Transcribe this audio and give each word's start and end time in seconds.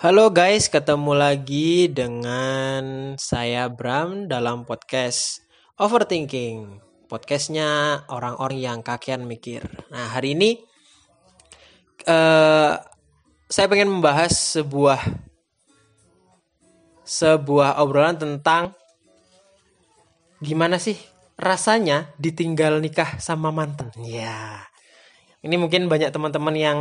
Halo 0.00 0.32
guys, 0.32 0.72
ketemu 0.72 1.12
lagi 1.12 1.84
dengan 1.92 3.12
saya 3.20 3.68
Bram 3.68 4.32
dalam 4.32 4.64
podcast 4.64 5.44
Overthinking. 5.76 6.80
Podcastnya 7.04 8.00
orang-orang 8.08 8.64
yang 8.64 8.78
kakean 8.80 9.28
mikir. 9.28 9.60
Nah 9.92 10.08
hari 10.08 10.32
ini 10.32 10.56
eh 12.08 12.72
saya 13.44 13.66
pengen 13.68 13.92
membahas 13.92 14.32
sebuah 14.56 15.04
sebuah 17.04 17.84
obrolan 17.84 18.16
tentang 18.16 18.72
gimana 20.40 20.80
sih 20.80 20.96
rasanya 21.36 22.08
ditinggal 22.16 22.80
nikah 22.80 23.20
sama 23.20 23.52
mantan. 23.52 23.92
Ya, 24.00 24.64
ini 25.44 25.60
mungkin 25.60 25.92
banyak 25.92 26.08
teman-teman 26.08 26.56
yang 26.56 26.78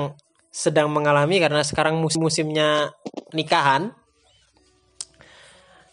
sedang 0.49 0.89
mengalami 0.89 1.37
karena 1.37 1.61
sekarang 1.61 2.01
musim-musimnya 2.01 2.93
nikahan. 3.33 3.93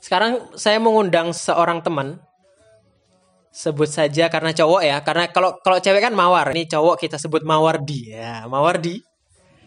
Sekarang 0.01 0.53
saya 0.57 0.81
mengundang 0.81 1.33
seorang 1.37 1.85
teman. 1.85 2.21
Sebut 3.57 3.89
saja 3.89 4.29
karena 4.29 4.53
cowok 4.53 4.83
ya, 4.85 5.01
karena 5.01 5.33
kalau 5.33 5.57
kalau 5.65 5.81
cewek 5.81 6.05
kan 6.05 6.13
Mawar. 6.13 6.53
Ini 6.53 6.69
cowok 6.69 7.01
kita 7.01 7.17
sebut 7.17 7.41
Mawardi 7.41 8.13
ya. 8.13 8.45
Mawardi. 8.45 9.01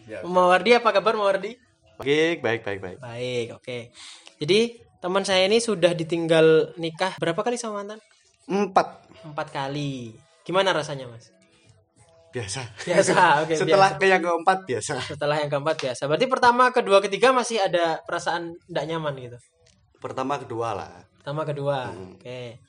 Ya. 0.06 0.22
Mawardi 0.22 0.78
apa 0.78 0.94
kabar 0.94 1.18
Mawardi? 1.18 1.58
Baik, 1.98 2.38
baik, 2.38 2.62
baik, 2.62 2.78
baik. 2.78 2.96
Baik, 3.02 3.46
oke. 3.58 3.78
Jadi 4.38 4.78
teman 5.02 5.26
saya 5.26 5.44
ini 5.50 5.58
sudah 5.58 5.90
ditinggal 5.90 6.78
nikah 6.78 7.18
berapa 7.18 7.42
kali 7.42 7.58
sama 7.58 7.82
mantan? 7.82 7.98
Empat. 8.46 9.10
Empat 9.26 9.50
kali. 9.50 10.14
Gimana 10.46 10.70
rasanya 10.70 11.10
mas? 11.10 11.34
Biasa. 12.30 12.60
Biasa, 12.86 13.14
oke. 13.42 13.54
Setelah 13.58 13.90
biasa. 13.98 14.10
yang 14.10 14.22
keempat 14.22 14.58
biasa. 14.66 14.92
Setelah 15.02 15.36
yang 15.42 15.50
keempat 15.50 15.76
biasa. 15.82 16.02
Berarti 16.06 16.26
pertama, 16.30 16.70
kedua, 16.70 16.98
ketiga 17.02 17.34
masih 17.34 17.58
ada 17.58 17.98
perasaan 18.06 18.54
tidak 18.70 18.84
nyaman 18.86 19.14
gitu. 19.18 19.38
Pertama, 19.98 20.38
kedua 20.38 20.78
lah. 20.78 20.92
Pertama, 21.18 21.42
kedua. 21.42 21.90
Hmm. 21.90 22.14
Oke. 22.14 22.62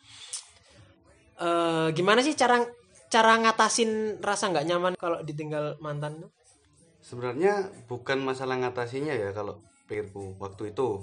Eh, 1.42 1.88
gimana 1.98 2.22
sih 2.22 2.38
cara 2.38 2.62
cara 3.12 3.34
ngatasin 3.42 4.22
rasa 4.22 4.54
nggak 4.54 4.66
nyaman 4.70 4.94
kalau 4.98 5.26
ditinggal 5.26 5.82
mantan? 5.82 6.30
Sebenarnya 7.02 7.74
bukan 7.90 8.22
masalah 8.22 8.62
ngatasinya 8.62 9.14
ya 9.18 9.34
kalau 9.34 9.58
pikirku 9.90 10.38
waktu 10.38 10.72
itu. 10.72 11.02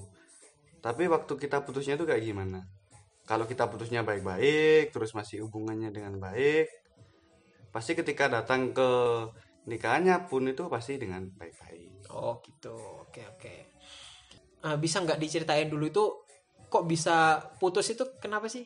Tapi 0.79 1.11
waktu 1.11 1.35
kita 1.37 1.67
putusnya 1.67 1.99
itu 1.99 2.07
kayak 2.07 2.23
gimana? 2.23 2.63
Kalau 3.27 3.45
kita 3.45 3.69
putusnya 3.69 4.07
baik-baik, 4.07 4.95
terus 4.95 5.13
masih 5.13 5.45
hubungannya 5.45 5.93
dengan 5.93 6.17
baik, 6.17 6.71
pasti 7.69 7.93
ketika 7.95 8.31
datang 8.31 8.73
ke 8.73 8.91
nikahannya 9.69 10.27
pun 10.27 10.49
itu 10.49 10.65
pasti 10.73 10.97
dengan 10.97 11.29
baik-baik. 11.37 12.09
Oh 12.13 12.41
gitu. 12.41 12.75
Oke 13.05 13.23
oke. 13.29 13.55
Eh, 14.65 14.77
bisa 14.81 15.05
nggak 15.05 15.21
diceritain 15.21 15.69
dulu 15.69 15.85
itu 15.87 16.05
kok 16.69 16.85
bisa 16.89 17.41
putus 17.61 17.89
itu 17.93 18.05
kenapa 18.21 18.49
sih, 18.49 18.65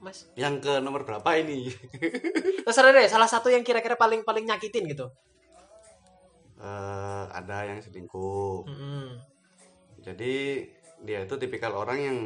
Mas? 0.00 0.28
Yang 0.34 0.64
ke 0.64 0.72
nomor 0.80 1.04
berapa 1.04 1.28
ini? 1.36 1.68
Terserah 2.66 2.92
deh. 2.92 3.08
Salah 3.08 3.28
satu 3.28 3.52
yang 3.52 3.62
kira-kira 3.62 3.94
paling 3.94 4.24
paling 4.24 4.48
nyakitin 4.48 4.88
gitu. 4.88 5.06
Eh, 6.58 7.24
ada 7.30 7.68
yang 7.68 7.78
selingkuh. 7.78 8.66
Mm-mm. 8.66 9.06
Jadi 10.02 10.66
dia 11.06 11.22
itu 11.22 11.34
tipikal 11.38 11.78
orang 11.78 11.98
yang 12.02 12.18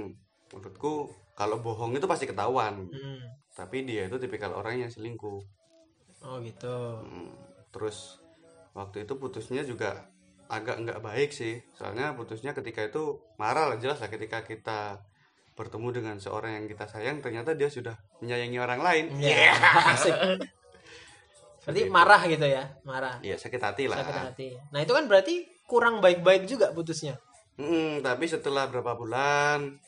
menurutku 0.48 1.12
kalau 1.36 1.60
bohong 1.60 1.92
itu 1.92 2.06
pasti 2.08 2.24
ketahuan. 2.24 2.88
Mm. 2.88 3.20
Tapi 3.52 3.84
dia 3.84 4.08
itu 4.08 4.16
tipikal 4.16 4.56
orang 4.56 4.86
yang 4.86 4.90
selingkuh. 4.90 5.61
Oh 6.26 6.38
gitu. 6.42 7.02
Hmm, 7.02 7.32
Terus 7.72 8.20
waktu 8.76 9.08
itu 9.08 9.16
putusnya 9.16 9.64
juga 9.64 10.06
agak 10.52 10.84
nggak 10.84 11.00
baik 11.00 11.30
sih. 11.32 11.64
Soalnya 11.74 12.12
putusnya 12.12 12.52
ketika 12.52 12.84
itu 12.84 13.18
marah 13.40 13.72
lah 13.72 13.78
jelas 13.80 13.98
lah 13.98 14.12
ketika 14.12 14.44
kita 14.44 15.00
bertemu 15.52 15.88
dengan 15.92 16.16
seorang 16.16 16.56
yang 16.56 16.66
kita 16.68 16.88
sayang 16.88 17.20
ternyata 17.20 17.52
dia 17.52 17.68
sudah 17.68 17.96
menyayangi 18.20 18.58
orang 18.60 18.80
lain. 18.80 19.04
Ya. 19.20 19.52
Asik. 19.92 20.12
Berarti 21.62 21.82
marah 21.86 22.22
gitu 22.26 22.42
ya, 22.42 22.74
marah. 22.82 23.22
Iya 23.22 23.38
sakit 23.38 23.62
hati 23.62 23.86
lah. 23.86 24.02
Sakit 24.02 24.18
hati. 24.34 24.48
Nah 24.74 24.82
itu 24.82 24.90
kan 24.90 25.06
berarti 25.06 25.46
kurang 25.70 26.02
baik-baik 26.02 26.50
juga 26.50 26.74
putusnya. 26.74 27.22
Mm, 27.54 28.02
tapi 28.02 28.26
setelah 28.26 28.66
berapa 28.66 28.98
bulan 28.98 29.78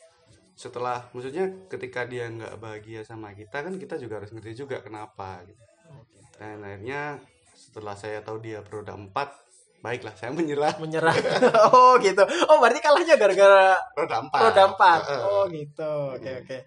setelah 0.55 1.11
maksudnya 1.11 1.51
ketika 1.67 2.07
dia 2.07 2.31
nggak 2.31 2.55
bahagia 2.63 3.03
sama 3.03 3.35
kita 3.35 3.59
kan 3.59 3.75
kita 3.75 3.99
juga 3.99 4.23
harus 4.23 4.31
ngerti 4.31 4.55
juga 4.55 4.79
kenapa 4.79 5.43
gitu. 5.43 5.59
Dan 6.35 6.59
akhirnya 6.59 7.19
setelah 7.51 7.93
saya 7.93 8.19
tahu 8.19 8.39
dia 8.39 8.59
beroda 8.59 8.91
empat 8.91 9.31
baiklah 9.79 10.11
saya 10.11 10.31
menyerah 10.31 10.75
Menyerah. 10.77 11.13
oh 11.69 11.95
gitu. 11.99 12.21
Oh 12.45 12.57
berarti 12.57 12.79
kalahnya 12.79 13.15
gara-gara 13.15 13.77
roda 13.93 14.17
empat 14.19 14.39
roda 14.41 14.63
empat. 14.67 14.99
Oh 15.23 15.43
gitu. 15.47 15.91
Oke 16.11 16.31
oke. 16.41 16.57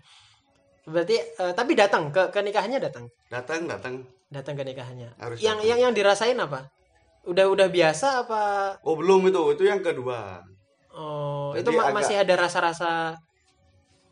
Berarti 0.86 1.16
eh, 1.18 1.52
tapi 1.52 1.72
datang 1.74 2.08
ke 2.08 2.28
ke 2.28 2.40
nikahannya 2.40 2.78
datang. 2.78 3.04
datang 3.28 3.66
datang 3.66 3.94
Datang 4.28 4.54
ke 4.54 4.64
nikahannya. 4.64 5.08
Harus 5.16 5.36
yang 5.38 5.56
datang. 5.56 5.68
yang 5.68 5.78
yang 5.82 5.92
dirasain 5.92 6.36
apa? 6.36 6.68
Udah 7.24 7.44
udah 7.46 7.68
biasa 7.68 8.24
apa? 8.24 8.44
oh 8.80 8.94
belum 8.94 9.28
itu 9.28 9.40
itu 9.52 9.64
yang 9.64 9.80
kedua 9.80 10.40
Oh, 10.90 11.52
Jadi 11.52 11.62
itu 11.62 11.70
ma- 11.76 11.86
agak- 11.86 11.96
masih 12.00 12.16
ada 12.18 12.34
rasa-rasa 12.34 13.14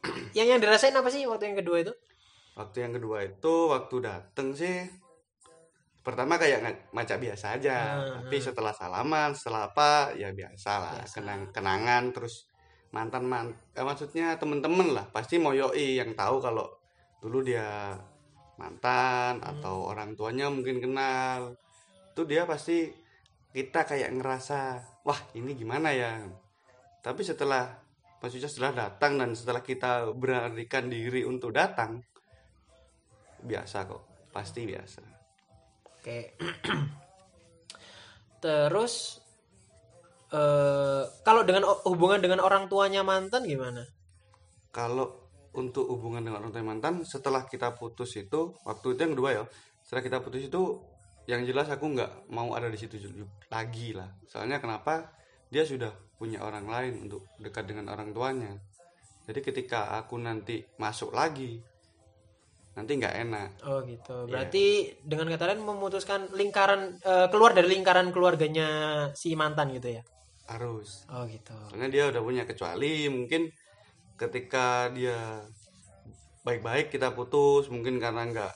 yang 0.36 0.46
yang 0.46 0.60
dirasain 0.60 0.92
apa 0.92 1.08
sih 1.08 1.24
waktu 1.24 1.48
yang 1.48 1.58
kedua 1.58 1.80
itu? 1.80 1.92
waktu 2.54 2.76
yang 2.80 2.92
kedua 2.92 3.20
itu 3.22 3.54
waktu 3.68 3.96
datang 4.00 4.52
sih 4.52 4.84
pertama 6.06 6.38
kayak 6.38 6.62
nggak 6.62 6.76
macam 6.94 7.18
biasa 7.18 7.58
aja. 7.58 7.98
Hmm, 7.98 8.30
tapi 8.30 8.38
setelah 8.38 8.70
salaman 8.70 9.34
setelah 9.34 9.74
apa 9.74 10.14
ya 10.14 10.30
biasa 10.30 10.70
lah. 10.78 10.94
Biasa. 11.02 11.14
kenang 11.18 11.42
kenangan 11.50 12.14
terus 12.14 12.46
mantan 12.94 13.26
man 13.26 13.50
eh, 13.74 13.82
maksudnya 13.82 14.38
temen-temen 14.38 14.94
lah. 14.94 15.10
Pasti 15.10 15.42
mau 15.42 15.50
yoi 15.50 15.98
yang 15.98 16.14
tahu 16.14 16.38
kalau 16.38 16.70
dulu 17.18 17.42
dia 17.42 17.98
mantan 18.54 19.42
Hmm. 19.42 19.50
atau 19.58 19.90
orang 19.90 20.14
tuanya 20.14 20.46
mungkin 20.46 20.78
kenal. 20.78 21.58
Itu 22.14 22.22
dia 22.22 22.46
pasti 22.46 22.86
kita 23.50 23.82
kayak 23.82 24.14
ngerasa 24.14 24.58
wah 25.02 25.18
ini 25.34 25.58
gimana 25.58 25.90
ya? 25.90 26.22
Tapi 27.02 27.26
setelah 27.26 27.66
maksudnya 28.22 28.46
setelah 28.46 28.86
datang 28.86 29.18
dan 29.18 29.34
setelah 29.34 29.66
kita 29.66 30.14
beranikan 30.14 30.86
diri 30.86 31.26
untuk 31.26 31.50
datang 31.50 31.98
biasa 33.42 33.90
kok. 33.90 34.30
Pasti 34.30 34.62
biasa 34.62 35.15
Oke. 36.06 36.38
Terus 38.46 39.18
eh 40.30 41.02
kalau 41.26 41.42
dengan 41.42 41.66
hubungan 41.86 42.22
dengan 42.22 42.42
orang 42.42 42.70
tuanya 42.70 43.02
mantan 43.02 43.46
gimana? 43.46 43.86
kalau 44.76 45.08
untuk 45.56 45.88
hubungan 45.88 46.20
dengan 46.20 46.44
orang 46.44 46.52
tua 46.52 46.60
mantan 46.60 47.00
setelah 47.08 47.48
kita 47.48 47.72
putus 47.72 48.12
itu 48.20 48.52
waktu 48.68 48.92
itu 48.92 49.00
yang 49.00 49.12
kedua 49.16 49.30
ya 49.32 49.42
setelah 49.80 50.02
kita 50.04 50.18
putus 50.20 50.52
itu 50.52 50.84
yang 51.24 51.40
jelas 51.48 51.72
aku 51.72 51.96
nggak 51.96 52.28
mau 52.28 52.52
ada 52.52 52.68
di 52.68 52.76
situ 52.76 53.00
lagi 53.48 53.96
lah 53.96 54.12
soalnya 54.28 54.60
kenapa 54.60 55.16
dia 55.48 55.64
sudah 55.64 55.88
punya 56.20 56.44
orang 56.44 56.68
lain 56.68 57.08
untuk 57.08 57.24
dekat 57.40 57.72
dengan 57.72 57.96
orang 57.96 58.12
tuanya 58.12 58.52
jadi 59.24 59.40
ketika 59.40 59.96
aku 59.96 60.20
nanti 60.20 60.60
masuk 60.76 61.16
lagi 61.16 61.56
nanti 62.76 62.92
nggak 63.00 63.16
enak 63.24 63.48
Oh 63.64 63.80
gitu. 63.88 64.28
Iya. 64.28 64.30
Berarti 64.30 64.64
dengan 65.00 65.32
kata 65.32 65.44
lain 65.48 65.64
memutuskan 65.64 66.28
lingkaran 66.36 67.00
eh, 67.00 67.26
keluar 67.32 67.56
dari 67.56 67.72
lingkaran 67.72 68.12
keluarganya 68.12 68.68
si 69.16 69.32
mantan 69.32 69.72
gitu 69.72 69.96
ya? 69.96 70.02
harus 70.46 71.02
Oh 71.10 71.26
gitu. 71.26 71.58
soalnya 71.66 71.90
dia 71.90 72.04
udah 72.06 72.22
punya 72.22 72.46
kecuali 72.46 73.10
mungkin 73.10 73.50
ketika 74.14 74.94
dia 74.94 75.42
baik-baik 76.46 76.94
kita 76.94 77.10
putus 77.18 77.66
mungkin 77.66 77.98
karena 77.98 78.30
nggak 78.30 78.54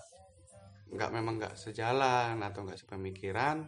nggak 0.94 1.10
memang 1.10 1.42
nggak 1.42 1.54
sejalan 1.58 2.38
atau 2.38 2.62
nggak 2.62 2.78
sepemikiran 2.78 3.66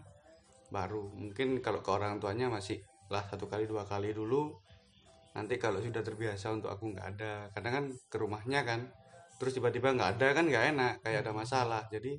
baru 0.70 1.10
mungkin 1.18 1.58
kalau 1.58 1.82
ke 1.82 1.90
orang 1.90 2.22
tuanya 2.22 2.46
masih 2.46 2.78
lah 3.10 3.26
satu 3.26 3.50
kali 3.50 3.66
dua 3.66 3.84
kali 3.84 4.14
dulu 4.14 4.54
nanti 5.34 5.58
kalau 5.58 5.82
sudah 5.82 6.00
terbiasa 6.06 6.54
untuk 6.54 6.70
aku 6.70 6.94
nggak 6.94 7.06
ada 7.18 7.32
kadang 7.52 7.72
kan 7.74 7.84
ke 8.06 8.16
rumahnya 8.22 8.62
kan 8.62 8.80
terus 9.42 9.58
tiba-tiba 9.58 9.90
nggak 9.90 10.10
ada 10.22 10.28
kan 10.38 10.46
nggak 10.46 10.64
enak 10.70 10.92
kayak 11.02 11.26
ada 11.26 11.34
masalah 11.34 11.82
jadi 11.90 12.14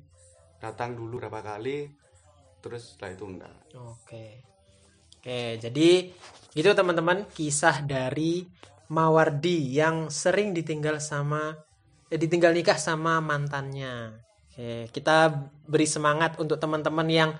datang 0.60 0.92
dulu 0.92 1.24
berapa 1.24 1.40
kali 1.40 1.88
terus 2.60 2.92
setelah 2.92 3.16
itu 3.16 3.24
enggak 3.24 3.54
Oke. 3.80 4.44
Oke, 5.24 5.56
jadi 5.56 6.12
gitu 6.52 6.68
teman-teman 6.76 7.24
kisah 7.32 7.80
dari 7.80 8.44
Mawardi 8.92 9.72
yang 9.72 10.12
sering 10.12 10.52
ditinggal 10.52 11.00
sama 11.00 11.56
eh, 12.12 12.20
ditinggal 12.20 12.52
nikah 12.52 12.76
sama 12.76 13.24
mantannya. 13.24 14.20
Oke, 14.52 14.92
kita 14.92 15.32
beri 15.64 15.88
semangat 15.88 16.36
untuk 16.36 16.60
teman-teman 16.60 17.08
yang 17.08 17.30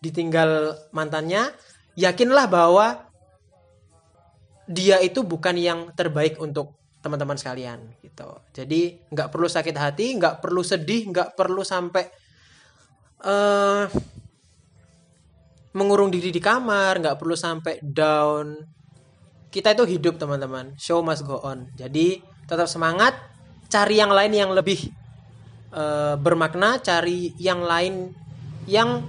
ditinggal 0.00 0.72
mantannya, 0.96 1.52
yakinlah 2.00 2.48
bahwa 2.48 3.12
dia 4.64 5.04
itu 5.04 5.20
bukan 5.20 5.60
yang 5.60 5.92
terbaik 5.92 6.40
untuk 6.40 6.80
teman-teman 7.04 7.36
sekalian 7.36 7.84
gitu. 8.00 8.40
Jadi 8.56 8.96
nggak 9.12 9.28
perlu 9.28 9.44
sakit 9.44 9.76
hati, 9.76 10.16
nggak 10.16 10.40
perlu 10.40 10.64
sedih, 10.64 11.12
nggak 11.12 11.36
perlu 11.36 11.60
sampai 11.60 12.04
eh 13.24 13.84
mengurung 15.74 16.08
diri 16.08 16.32
di 16.32 16.40
kamar, 16.40 17.02
nggak 17.02 17.18
perlu 17.20 17.36
sampai 17.36 17.82
down. 17.84 18.72
kita 19.54 19.70
itu 19.70 19.86
hidup 19.86 20.18
teman-teman 20.18 20.74
show 20.74 20.98
must 20.98 21.22
go 21.22 21.38
on 21.46 21.70
jadi 21.78 22.18
tetap 22.50 22.66
semangat 22.66 23.14
cari 23.70 24.02
yang 24.02 24.10
lain 24.10 24.34
yang 24.34 24.50
lebih 24.50 24.90
eh, 25.70 26.14
bermakna 26.18 26.82
cari 26.82 27.30
yang 27.38 27.62
lain 27.62 28.10
yang 28.66 29.06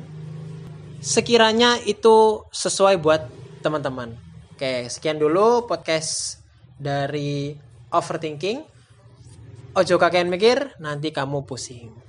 sekiranya 1.02 1.82
itu 1.90 2.46
sesuai 2.54 3.02
buat 3.02 3.26
teman-teman 3.66 4.14
oke 4.54 4.86
sekian 4.86 5.18
dulu 5.18 5.66
podcast 5.66 6.38
dari 6.78 7.58
overthinking. 7.92 8.64
Ojo 9.76 9.96
kakean 10.00 10.32
mikir 10.32 10.72
nanti 10.80 11.12
kamu 11.12 11.44
pusing 11.44 12.05